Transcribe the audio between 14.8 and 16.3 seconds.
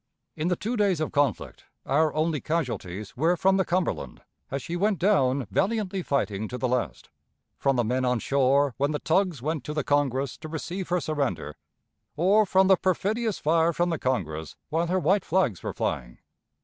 her white flags were flying.